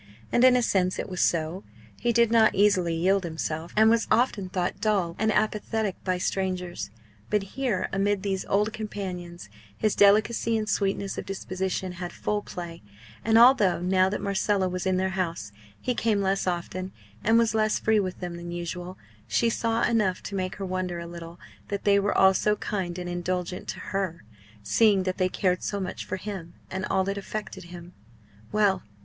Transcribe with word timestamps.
And 0.31 0.43
in 0.43 0.55
a 0.55 0.63
sense 0.63 0.97
it 0.97 1.07
was 1.09 1.21
so. 1.21 1.63
He 1.99 2.11
did 2.11 2.31
not 2.31 2.55
easily 2.55 2.95
yield 2.95 3.23
himself; 3.23 3.71
and 3.77 3.87
was 3.87 4.07
often 4.09 4.49
thought 4.49 4.81
dull 4.81 5.15
and 5.19 5.31
apathetic 5.31 6.03
by 6.03 6.17
strangers. 6.17 6.89
But 7.29 7.43
here, 7.53 7.87
amid 7.93 8.23
these 8.23 8.43
old 8.45 8.73
companions, 8.73 9.47
his 9.77 9.93
delicacy 9.93 10.57
and 10.57 10.67
sweetness 10.67 11.19
of 11.19 11.27
disposition 11.27 11.91
had 11.91 12.11
full 12.13 12.41
play; 12.41 12.81
and 13.23 13.37
although, 13.37 13.79
now 13.79 14.09
that 14.09 14.21
Marcella 14.23 14.67
was 14.67 14.87
in 14.87 14.97
their 14.97 15.09
house, 15.11 15.51
he 15.79 15.93
came 15.93 16.19
less 16.23 16.47
often, 16.47 16.91
and 17.23 17.37
was 17.37 17.53
less 17.53 17.77
free 17.77 17.99
with 17.99 18.21
them 18.21 18.37
than 18.37 18.49
usual, 18.51 18.97
she 19.27 19.51
saw 19.51 19.83
enough 19.83 20.23
to 20.23 20.33
make 20.33 20.55
her 20.55 20.65
wonder 20.65 20.97
a 20.99 21.05
little 21.05 21.39
that 21.67 21.83
they 21.83 21.99
were 21.99 22.17
all 22.17 22.33
so 22.33 22.55
kind 22.55 22.97
and 22.97 23.07
indulgent 23.07 23.67
to 23.67 23.79
her, 23.93 24.23
seeing 24.63 25.03
that 25.03 25.17
they 25.19 25.29
cared 25.29 25.61
so 25.61 25.79
much 25.79 26.05
for 26.05 26.17
him 26.17 26.55
and 26.71 26.87
all 26.87 27.03
that 27.03 27.19
affected 27.19 27.65
him. 27.65 27.93
Well! 28.51 28.81